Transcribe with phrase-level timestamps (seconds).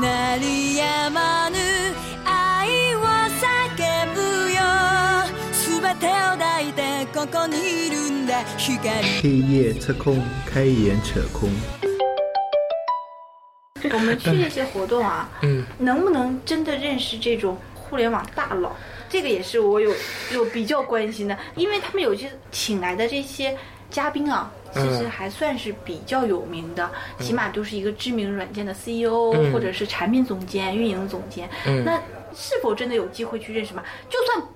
[0.00, 1.56] 鳴り止まぬ
[2.24, 4.20] 愛を叫ぶ
[4.52, 4.60] よ
[5.80, 8.78] 全てを抱いてここにいるんだ光
[9.20, 11.50] 黑夜测空，开眼扯空。
[13.92, 18.70] 我们去这些活动啊，嗯，能不能真的认识这种互联网大佬？
[19.10, 19.92] 这个也是我有
[20.32, 23.54] 有比较关心的，因为他们有些请来的这些
[23.89, 26.89] 嘉宾啊，其嗯实还算是比较有名的，
[27.19, 31.49] 起码都是一个知名软件的 CEO、嗯或者是产品总监、运营总监。
[31.65, 31.99] 嗯那
[32.35, 33.83] 是否真的有机会去认识吗？
[34.09, 34.47] 就算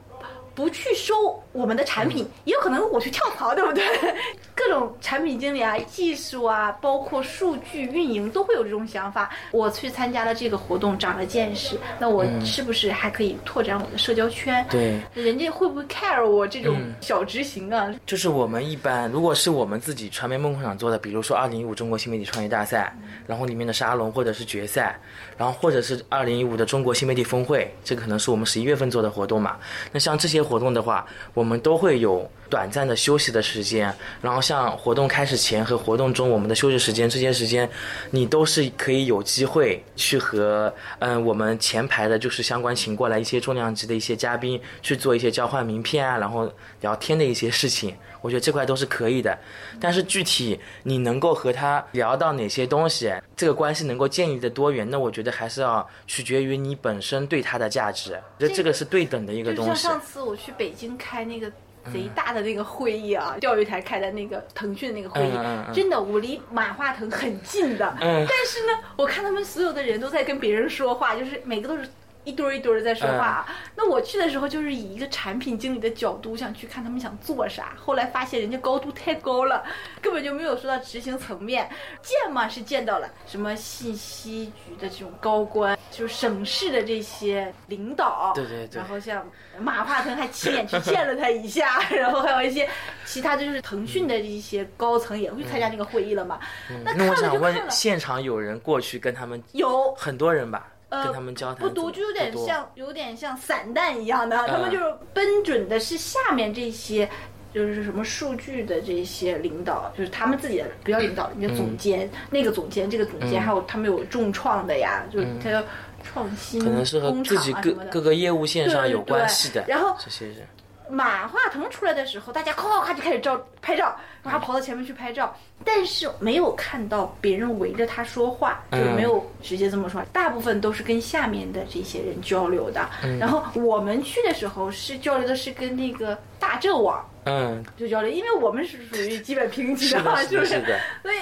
[0.54, 1.14] 不去收
[1.52, 3.84] 我们的产品，嗯也有可能我去跳槽，对不对？
[4.56, 9.30] 各种产品经理啊、技术啊，包括数据运营，都会有这种想法。
[9.52, 14.66] 我去参加了这个活动，长了见识，那我是不是还可以拓展我的社交圈？
[14.70, 17.94] 对，人家会不会 care 我这种嗯小执行啊？
[18.06, 22.96] 就是我们一般，如果是我们自己传媒梦工厂做的，比如说二零一五中国新媒体创业大赛，
[23.26, 25.00] 然后里面的沙龙或者是决赛，
[25.38, 29.58] 然后或者是二零一五的中国新媒体峰会，这个可能是我们十一月份做的活动嘛。
[29.92, 37.68] 那像这些活动的话，我们都会有短暂的休息的时间，然后像活动开始前和活动中我们的休息时间，这些时间
[38.10, 49.38] 你都是可以有机会去和嗯我们前排的就是相关请过来一些重量级的一些嘉宾去做一些交换名片啊，然后聊天的一些事情，我觉得这块都是可以的。
[49.80, 59.82] 但是具体你能够和他聊到哪些东西，这个关系能够建立的多远，那我觉得还是要取决于你本身对他的价值，我觉得这个是对等的一个东西。
[59.82, 61.50] 上次我去北京开那个
[61.92, 68.26] 贼大的那个会议啊，钓鱼台开的那个腾讯的那个会议，真的我离马化腾很近的，嗯。
[68.28, 71.88] 但是呢，我看他们所有的人都在跟别人说话，就是每个都是。
[72.24, 73.26] 一堆儿一堆的在说话。
[73.26, 73.46] 啊，
[73.76, 79.64] 那我去的时候就是以一个产品经理的角度想去看他们想做啥，后来发现人家高度太高了，
[80.02, 81.70] 根本就没有说到执行层面。
[82.02, 88.80] 见嘛是见到了什么信息局的这种高官，就是省市的这些领导，对对对。
[88.80, 89.26] 然后像
[89.60, 92.68] 马化腾还亲眼去见了他一下， 然后还有一些
[93.06, 96.40] 其他的就是腾讯的一些高层也会参加那个会议了嘛。
[96.84, 99.94] 那看那我了就看想问，了，现场有人过去跟他们有。
[99.96, 107.10] 很多人吧，呃跟他们交谈不读，就有点像有点像散弹一样的，他们嗯就是奔准的是下面这些。
[107.54, 115.62] 就是什么数据的这些领导，就是他们自己的不要领导，人家总监、那个总监，这个总监，嗯还有他们有重创的呀，就是他要
[116.02, 119.64] 创新可能是和工厂自己各啊什么的各个业务线上有关系的。
[119.64, 120.48] 对然后这些人，
[120.92, 132.90] 马化腾出来的时候，大家咔咔就开始照拍照，然后跑到前面去拍照，但是没有看到别人围着他说话，就是没有直接这么说，大部分都是跟下面的这些人交流的。
[133.20, 140.80] 然后我们去的时候是交流的是跟那个大浙网嗯，就交流，因为我们是属于基本平级的，是的，是不 是？
[141.02, 141.18] 所以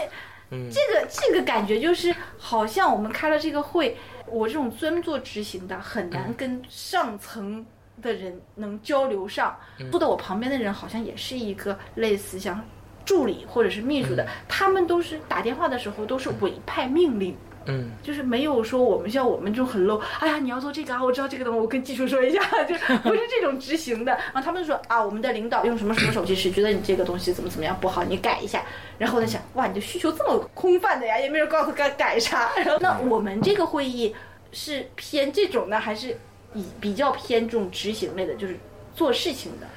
[0.51, 7.63] 嗯，这个这个感觉就是，好像我们开了这个会，我这种专做执行的很难跟上层
[8.01, 9.55] 的人能交流上。
[9.79, 12.59] 嗯坐在我旁边的人好像也是一个类似像
[13.05, 17.35] 助理或者是秘书的，嗯他们都是打电话的时候都是委派命令。
[17.65, 22.73] 嗯，就是没有说我们像我们这种很 low，哎呀，你要做这个啊，我知道这个东西，我跟技术说一下， 就
[23.03, 24.11] 不是这种执行的。
[24.13, 28.63] 然后他们就说啊，我们的领导用什么什么手机时，觉得你这个东西怎么怎么样不好，你改一下。
[28.97, 32.49] 然后我在想，哇，你的需求这么空泛的呀，也没人告诉该改啥。
[32.55, 34.15] 然后那我们这个会议
[34.51, 36.17] 是偏这种呢，还是
[36.53, 38.57] 以比较偏这种执行类的，就是
[38.95, 39.67] 做事情的？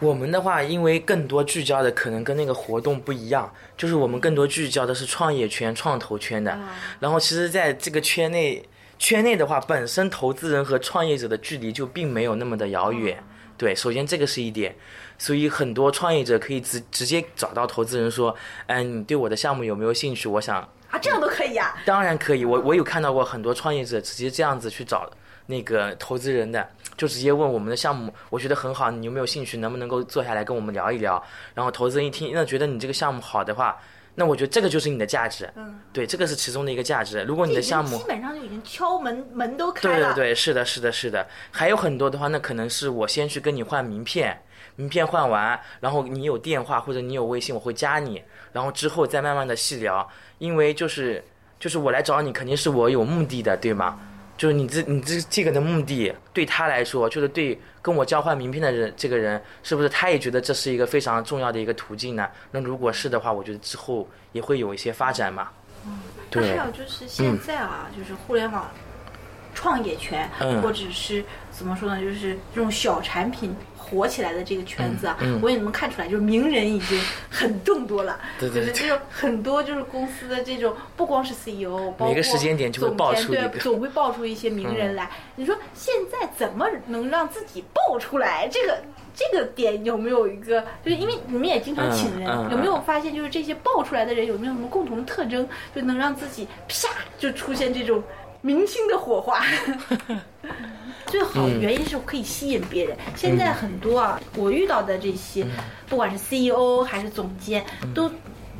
[0.00, 6.58] 我们的话，因为更多聚焦的可能跟那个活动不一样，就是我们更多聚焦的是创业圈、创投圈的。
[6.98, 8.62] 然后，其实在这个圈内，
[8.98, 13.22] 圈内的话，本身投资人和创业者的距离就并没有那么的遥远。
[13.56, 14.74] 对，首先这个是一点，
[15.16, 18.34] 所以很多创业者可以直直接找到投资人说，
[18.66, 20.28] 嗯，你对我的项目有没有兴趣？
[20.28, 20.56] 我想
[20.90, 25.08] 啊，这样都可以呀、当然可以，我我有看到过很多创业者直接这样子去找
[25.46, 26.66] 那个投资人的，
[26.96, 29.58] 就直接问我们的项目，我觉得很好，你有没有兴趣？
[29.58, 31.22] 能不能够坐下来跟我们聊一聊？
[31.54, 33.76] 然后投资人一听，那觉得你这个项目好的话，
[34.14, 35.50] 那我觉得这个就是你的价值。
[35.56, 37.22] 嗯，对，这个是其中的一个价值。
[37.24, 40.14] 如果你的项目基本上就已经敲门门都开了。
[40.14, 41.26] 对对对，是的，是的，是的。
[41.50, 44.40] 还有很多的话，那可能是我先去跟你换名片，
[44.76, 48.22] 名片换完，然后你有电话或者你有微信，我会加你，
[48.52, 50.08] 然后之后再慢慢的细聊。
[50.38, 51.22] 因为就是
[51.58, 53.98] 就是我来找你，肯定是我有目的的，对吗？
[54.36, 62.28] 就是你这你这这个的目的，对他来说，就是对跟我交换名片的人，这个人是不是他也觉得这是一个非常重要的一个途径呢？
[62.50, 65.48] 那如果是的话，我觉得之后也会有一些发展嘛。
[65.86, 65.98] 嗯
[66.30, 68.68] 对还有就是现在啊，就是互联网
[69.54, 73.54] 创业圈，嗯或者是怎么说呢，就是这种小产品。
[73.94, 77.00] 火起来的这个圈子啊，嗯嗯我也能看出来，就是名人已经
[77.30, 85.08] 很众多了， 对对对就是这种很多就是公司的这种，不光是 CEO，包括每个时间点就会总监对爆出一个嗯总会爆出一些名人来。
[85.36, 88.48] 你说现在怎么能让自己爆出来？
[88.50, 88.78] 这个
[89.14, 90.60] 这个点有没有一个？
[90.84, 98.02] 就是因为你们也经常请人，有没有发现就是这些爆出来的人有没有什么共同的特征，就能让自己啪就出现这种
[98.40, 99.40] 明星的火花？
[101.14, 102.96] 最好的原因是可以吸引别人。
[103.14, 105.46] 现在很多啊，我遇到的这些，
[105.88, 107.64] 不管是 CEO 还是总监，
[107.94, 108.10] 都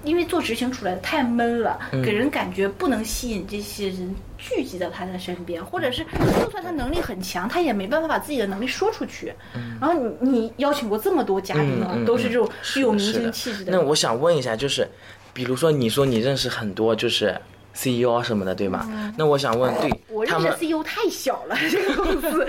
[0.04, 9.34] 因为做执行出来的太闷了，给人感觉不能吸引这些人聚集到他的身边，或者是就算他能力很强，他也没办法把自己的能力说出去。
[9.80, 14.86] 然后你你邀请过这么多嘉宾啊，嗯嗯都是这种具有明星气质的那我想问一下，就是
[15.32, 17.36] 比如说你说你认识很多就是
[17.74, 18.88] CEO 啊什么的，对吗？
[19.16, 22.46] 那我想问，对嗯我认识他们 CEO 太小了， 这个公司。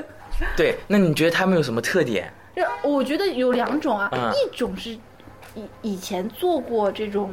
[0.56, 2.32] 对，那你觉得他们有什么特点？
[2.54, 4.90] 这我觉得有两种啊，嗯一种是
[5.54, 7.30] 以以前做过这种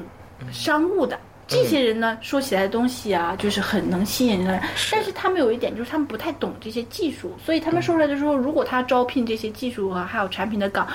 [0.52, 1.18] 商务的。
[1.50, 4.62] 这些人呢，说起来的东西啊，就是很能吸引人，
[4.92, 10.86] 但是他们有一点就是他们不太懂这些技术，所以他们说出来的时候，如果他招聘这些技术啊，还有产品的岗，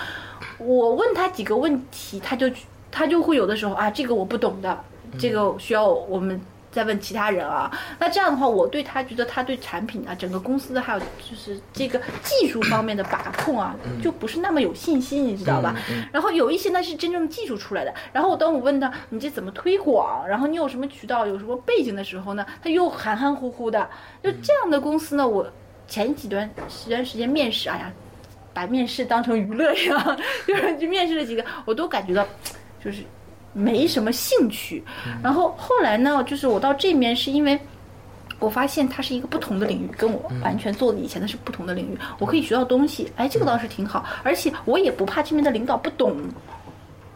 [0.58, 2.50] 我问他几个问题，他就
[2.90, 4.78] 他就会有的时候啊，这个我不懂的，
[5.18, 7.70] 这个需要我们再问其他人啊。
[7.98, 15.76] 那这样的话，我对他觉得他对产品啊，整个公司的还有就是这个技术方面的把控啊，就不是那么有信心，你知道吧？
[16.12, 23.88] 然后有一些呢是真正技术出来的，然后我当我问他你这怎么推广，然后你有什么渠道，有什么背景的时候呢，他又含含糊糊的。
[24.22, 25.46] 就这样的公司呢，我
[25.86, 27.92] 前几段时段时间面试，哎呀。
[28.54, 32.22] 把面试当成娱乐一样， 就是去面试了几个，我都感觉到
[32.84, 33.02] 就是
[33.52, 34.82] 没什么兴趣。
[35.22, 37.58] 然后后来呢，就是我到这面是因为。
[38.38, 46.16] 我发现它是一个不同的领域，跟我完全做的以前的是不同的领域，我可以学到东西，哎，这个倒是挺好，而且我也不怕这边的领导不懂，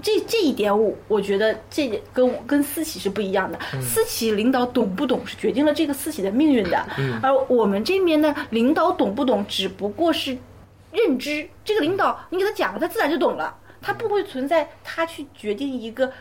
[0.00, 6.86] 这这一点我我觉得这跟我跟私企是不一样的，私企领导懂不懂是决定了这个私企的命运的，
[7.20, 10.38] 而我们这边呢，领导懂不懂只不过是
[10.92, 16.12] 认知，这个领导你给他讲了，他自然就懂了，他不会存在他去决定一个。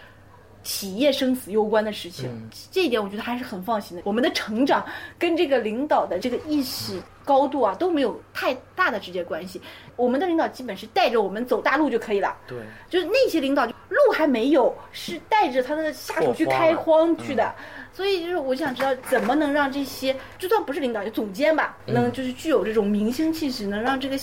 [0.68, 2.28] 企业生死攸关的事情，
[2.72, 4.02] 这一点我觉得还是很放心的。
[4.04, 4.84] 我们的成长
[5.20, 9.62] 跟这个领导的这个意识高度啊都没有太大的直接关系。
[9.96, 12.36] 我们的领导基本是带着我们走大路就可以了。
[12.48, 12.58] 对，
[12.90, 13.74] 就是那些领导路
[14.12, 17.54] 还没有，是带着他的下属去开荒去的。
[17.94, 24.18] 所以就是我想知道怎么能让这些就算不是领导，就总监吧，能就是具有这种明星气质，能让这个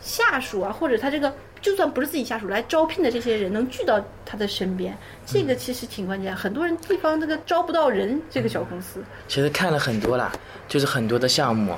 [0.00, 4.96] 下属啊，或者他这个就算不是自己下属来招聘的这些人，能聚到他的身边，
[5.26, 6.34] 这个其实挺关键。
[6.34, 10.32] 很多人地方这个招不到人，这个小公司，其实看了很多啦，
[10.68, 11.74] 就是很多的项目，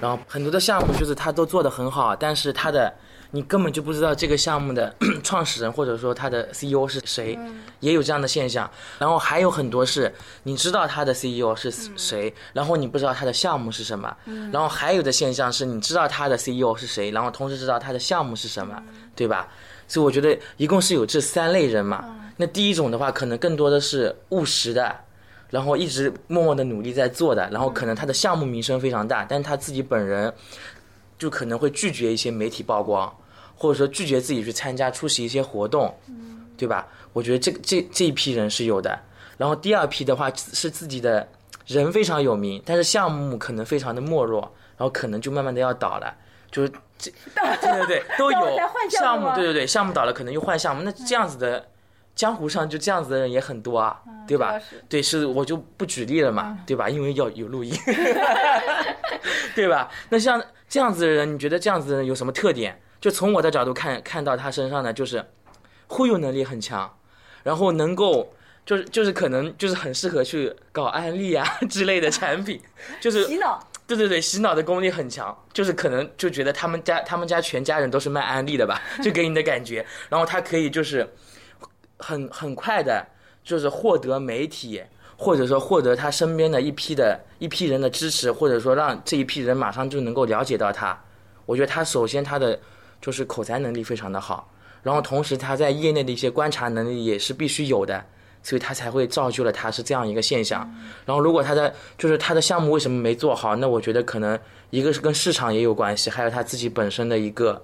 [0.00, 2.92] 然后很多的项目就是他都做得很好，但是他的
[3.30, 4.94] 你根本就不知道这个项目的
[5.24, 7.38] 创始人或者说他的 CEO 是谁，
[7.80, 8.70] 也有这样的现象。
[8.98, 10.12] 然后还有很多是
[10.42, 14.14] 你知道他的 CEO 是谁，然后你不知道他的项目是什么。
[14.52, 18.82] 然后还有的现象是你知道他的 CEO 是谁，然后同时知道他的项目是什么，
[19.14, 19.48] 对吧？
[19.86, 22.32] 所以我觉得一共是有这三类人嘛。
[22.36, 24.94] 那第一种的话，可能更多的是务实的。
[25.50, 30.32] 然后一直默默的努力在做的，然后可能他的项目名声非常大，但是他自己本人
[31.18, 33.14] 就可能会拒绝一些媒体曝光，
[33.54, 35.94] 或者说拒绝自己去参加出席一些活动，
[36.56, 36.88] 对吧？
[37.12, 38.98] 我觉得这这这一批人是有的。
[39.36, 41.28] 然后第二批的话是自己的
[41.66, 44.40] 人非常有名，但是项目可能非常的没落，
[44.78, 46.16] 然后可能就慢慢的要倒了，
[46.50, 51.68] 就是这对对对都有 项项目对对对，项目倒了可能又换项目，那这样子的。
[52.14, 54.60] 江湖上就这样子的人也很多啊，对吧？
[54.86, 56.86] 对，是我就不举例了嘛，对吧？
[56.86, 57.74] 因为要有录音，
[59.56, 59.88] 对吧？
[60.10, 62.78] 那像这样子的人，你觉得这样子的人有什么特点？
[63.00, 65.24] 就从我的角度看，看到他身上呢，就是
[65.86, 66.94] 忽悠能力很强，
[67.44, 68.34] 然后能够
[68.66, 72.60] 就是就是可能就是很适合去搞安利啊 之类的产品，
[73.00, 73.58] 就是洗脑。
[73.96, 79.84] 对对对，洗脑的功力很强，就是可能就觉得他们家他们家全家人都是卖安利的吧， 就给你的感觉。
[80.08, 81.08] 然后他可以就是
[81.98, 83.06] 很很快的，
[83.44, 84.82] 就是获得媒体
[85.16, 90.98] 或者说获得他身边的一批的一批人的支持，或者说让这一批人马上就能够了解到他。
[91.46, 92.58] 我觉得他首先他的
[93.00, 98.04] 就是口才能力非常的好，然后同时他在业内的一些观察能力也是必须有的。
[98.42, 100.60] 所以他才会造就了他是这样一个现象。
[101.06, 104.38] 然后，如果他的就是他的项目为什么没做好，那我觉得可能
[104.70, 107.62] 一个是跟市场也有关系，还有他自己本身的一个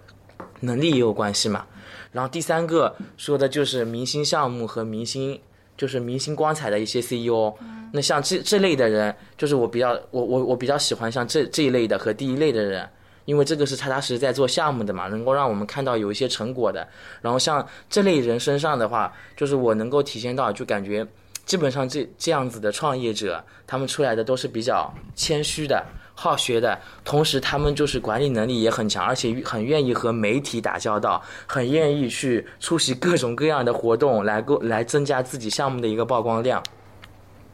[0.60, 1.66] 能力也有关系嘛。
[2.12, 5.38] 然后第三个说的就是明星项目和明星
[5.76, 7.54] 就是明星光彩的一些 CEO。
[7.92, 12.86] 那像这这类的人，就是我比较我我我比较喜欢像这这一类的和第一类的人，
[13.28, 16.88] 因为这个是踏踏实实在做项目的嘛，能够让我们看到有一些成果的。
[17.20, 21.06] 然后像这类人身上的话，就是我能够体现到，就感觉
[21.44, 25.84] 基本上这这样子的创业者，他们出来的都是比较谦虚的。
[26.14, 36.62] 好学的同时，他们就是管理能力也很强，而且很愿意和媒体打交道，很愿意去出席各种各样的活动，来够来增加自己项目的一个曝光量。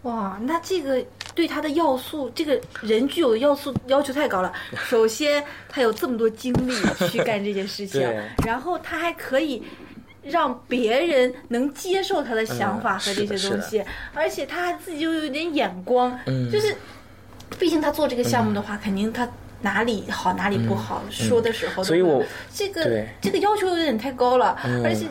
[0.02, 4.52] 哇，那这个对他的要素，这个人具有的要素要求太高了。
[4.88, 6.72] 首先，他有这么多精力
[7.08, 8.08] 去干这件事情，
[8.46, 9.62] 然后他还可以
[10.22, 16.74] 让别人能接受他的想法嗯和这些东西，而且他自己又有点眼光，嗯就是，
[17.58, 19.28] 毕竟他做这个项目的话，肯定他。
[19.60, 22.22] 哪里好，哪里不好，说的时候所以我
[22.52, 25.06] 这个这个要求有点太高了，而且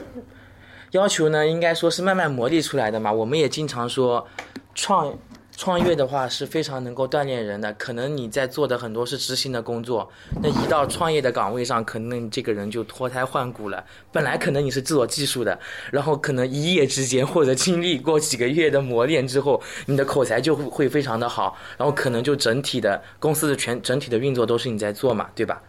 [0.91, 3.11] 要求呢，应该说是慢慢磨砺出来的嘛。
[3.11, 4.27] 我们也经常说，
[4.75, 5.11] 创
[5.55, 7.72] 创业的话是非常能够锻炼人的。
[7.74, 13.83] 可能你在做的很多是执行的工作，那一到创业的岗位上，可能这个人就脱胎换骨了。
[14.12, 15.57] 本来可能你是做技术的，
[15.91, 25.62] 然后可能一夜之间或者经历过几个月的磨练之后，你的口才就会会非常的好，然后可能就整体的公司的全整体的运作都是你在做嘛，对吧？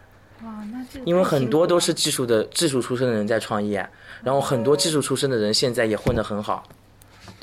[0.43, 3.87] 哇，那这因为很多都是技术的技术出身的人在创业，
[4.23, 6.63] 然后很多技术出身的人现在也混得很好，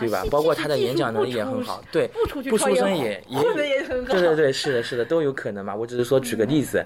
[0.03, 0.25] 对吧啊？
[0.31, 5.75] 包括他的演讲能力也很好，对，不出去不出创业好身也也对对对，是的，是的，都有可能嘛。
[5.75, 6.85] 我只是说举个例子，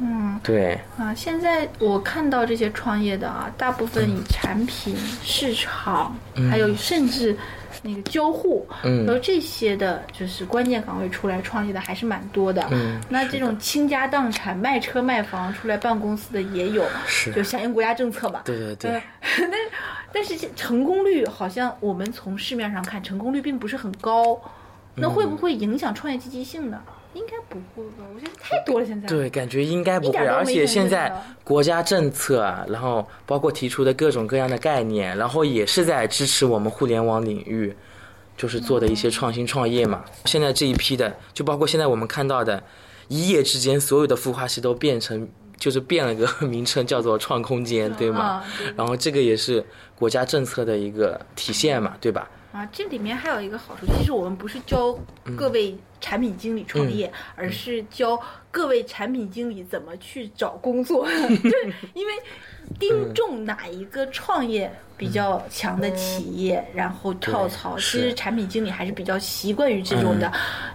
[0.00, 6.16] 嗯，对，啊，现在我看到这些创业的啊，大部分以产品、市场，
[6.50, 7.36] 还有甚至
[7.82, 12.66] 那个交互，嗯和这些的，就是关键岗位出来创业的还是蛮多的。
[12.70, 18.42] 嗯那这种倾家荡产、卖车卖房出来办公司的也有，是就响应国家政策嘛。
[18.44, 19.02] 对对对呃，
[19.38, 19.52] 但
[20.12, 24.40] 但是成功率好像我们从市面上看，成功率并不是很高。
[24.98, 26.80] 那会不会影响创业积极性呢？
[27.16, 28.04] 应该不会吧？
[28.14, 29.08] 我觉得太多了，现在。
[29.08, 31.10] 对，感觉应该不会，而且现在
[31.42, 37.74] 国家政策啊，然后包括提出的各种各样的概念，然后也是在支持我们互联网领域，
[38.36, 40.04] 就是做的一些创新创业嘛。
[40.26, 42.62] 现在这一批的，就包括现在我们看到的，
[43.08, 45.26] 一夜之间所有的孵化器都变成，
[45.58, 48.44] 就是变了个名称，叫做创空间，对吗
[48.76, 49.64] 然后这个也是
[49.98, 52.28] 国家政策的一个体现嘛，对吧？
[52.56, 54.98] 啊，这里面还有一个好处，其实我们不是教
[55.36, 58.18] 各位产品经理创业，而是教
[58.50, 62.12] 各位产品经理怎么去找工作， 就是因为
[62.78, 67.76] 盯中哪一个创业比较强的企业，然后跳槽。
[67.76, 70.30] 其实产品经理还是比较习惯于这种的，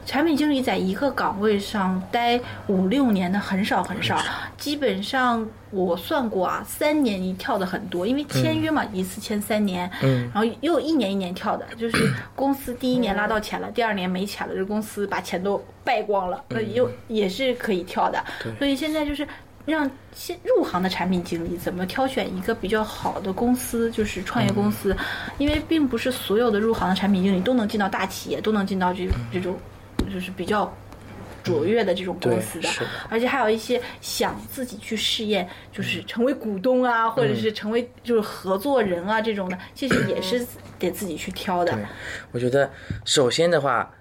[0.06, 4.20] 产品经理在一个岗位上待五六年的很少很少，
[4.58, 10.30] 基本上我算过啊，三年一跳的很多，因为签约嘛，一次签三年，嗯。
[10.34, 18.24] 然后又一年一年跳的，就是公司第一年拉到钱了，第二年没钱了，这公司把钱都败光了，那又也是可以跳的。
[18.60, 19.28] 所以现在就是
[19.72, 24.96] 让先入行的产品经理怎么挑选一个比较好的公司，就是创业公司，
[25.38, 29.58] 因为并不是所有的入行的产品经理都能进到大企业，都能进到这这种
[30.14, 30.72] 就是比较。
[31.44, 40.46] 卓越的这种公司的是的，而且还有一些想自己去试验，就是成为股东啊，或者是成为就是合作人啊这种的，其实也是
[40.78, 41.76] 得自己去挑的。
[42.32, 42.70] 我觉得
[43.06, 43.92] 首先的话，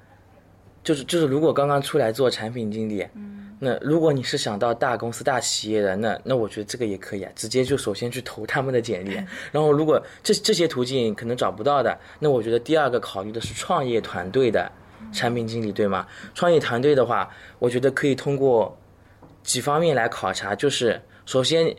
[0.85, 3.07] 就是就是如果刚刚出来做产品经理，
[3.63, 9.13] 那如果你是想到大公司大企业的，那那我觉得这个也可以啊，直接就首先去投他们的简历，
[9.53, 14.73] 然后如果这这些途径可能找不到的，那我觉得第二个考虑的是创业团队的
[15.13, 16.07] 产品经理，对吗？
[16.35, 18.77] 创业团队的话，我觉得可以通过
[19.43, 21.73] 几方面来考察，就是首先。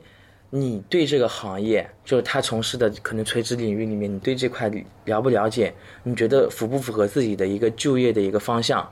[0.54, 4.70] 你对这个行业，就是他从事的可能垂直领域里面，你对这块
[5.06, 5.74] 了不了解？
[6.04, 8.86] 你觉得符不符合自己的一个就业的一个方向？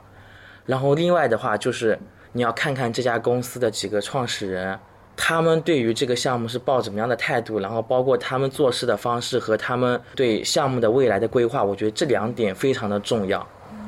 [0.65, 1.99] 然后另外的话，就是
[2.31, 4.77] 你要看看这家公司的几个创始人，
[5.15, 13.47] 他们对于这个项目是抱怎么样的态度，然后包括他们做事的方式和他们对项目的未来的规划，我觉得这两点非常的重要。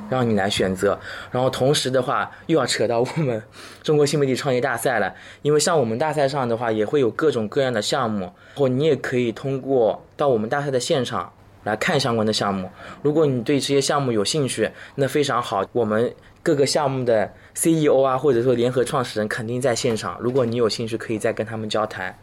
[0.10, 1.00] 让你来选择，
[1.32, 3.42] 然后同时的话又要扯到我们
[3.82, 11.32] 中国新媒体创业大赛了，因为像我们大赛上的话也会有各种各样的项目，或你也可以通过到我们大赛的现场
[11.64, 12.70] 来看相关的项目。
[13.02, 20.18] 如果你对这些项目有兴趣，那非常好，我们各个项目的 CEO 啊，或者说联合创始人肯定在现场。
[20.20, 22.18] 如果你有兴趣，可以再跟他们交谈。